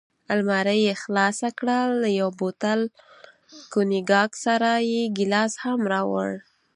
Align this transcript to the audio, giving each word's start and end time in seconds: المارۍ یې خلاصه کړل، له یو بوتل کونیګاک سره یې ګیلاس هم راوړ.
المارۍ 0.33 0.79
یې 0.87 0.93
خلاصه 1.03 1.49
کړل، 1.59 1.89
له 2.03 2.09
یو 2.19 2.29
بوتل 2.39 2.79
کونیګاک 3.73 4.31
سره 4.45 4.69
یې 4.91 5.01
ګیلاس 5.17 5.53
هم 5.63 5.79
راوړ. 5.93 6.29